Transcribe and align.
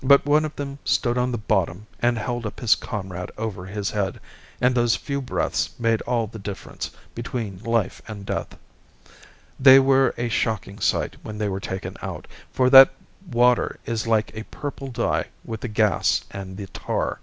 But 0.00 0.24
one 0.24 0.44
of 0.44 0.54
them 0.54 0.78
stood 0.84 1.18
on 1.18 1.32
the 1.32 1.38
bottom 1.38 1.88
and 2.00 2.18
held 2.18 2.46
up 2.46 2.60
his 2.60 2.76
comrade 2.76 3.32
over 3.36 3.64
his 3.66 3.90
head, 3.90 4.20
and 4.60 4.76
those 4.76 4.94
few 4.94 5.20
breaths 5.20 5.70
made 5.76 6.02
all 6.02 6.28
the 6.28 6.38
difference 6.38 6.92
between 7.16 7.58
life 7.64 8.00
and 8.06 8.24
death. 8.24 8.56
They 9.58 9.80
were 9.80 10.14
a 10.16 10.28
shocking 10.28 10.78
sight 10.78 11.16
when 11.24 11.38
they 11.38 11.48
were 11.48 11.58
taken 11.58 11.96
out, 12.00 12.28
for 12.52 12.70
that 12.70 12.92
water 13.28 13.80
is 13.86 14.06
like 14.06 14.30
a 14.36 14.44
purple 14.44 14.86
dye 14.86 15.24
with 15.44 15.62
the 15.62 15.66
gas 15.66 16.22
and 16.30 16.56
the 16.56 16.68
tar. 16.68 17.18